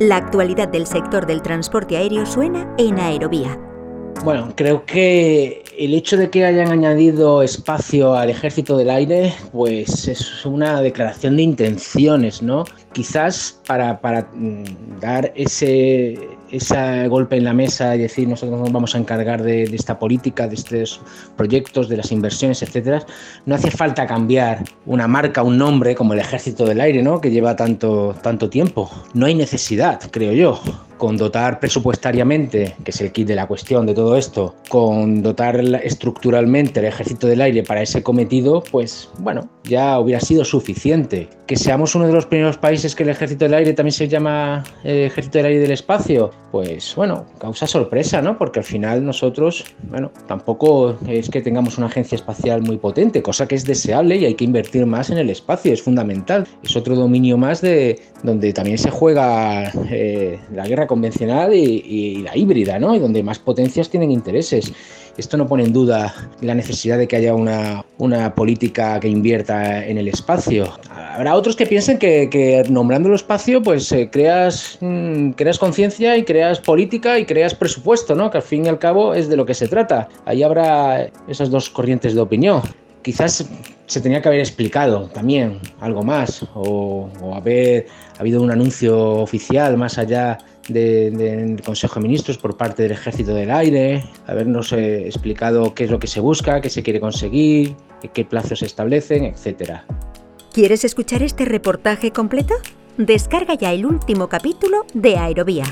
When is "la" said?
0.00-0.16, 17.44-17.54, 33.34-33.46, 60.52-60.66, 62.22-62.36, 66.40-66.54